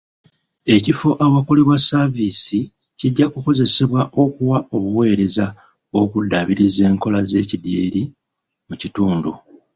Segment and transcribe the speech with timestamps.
[0.75, 2.59] Ekifo awakolebwa saaviisi
[2.99, 5.45] kijja kukozesebwa okuwa obuweereza
[5.91, 8.01] bw'okuddaabiriza enkola z'ekidyeri
[8.67, 9.31] mu kitundu.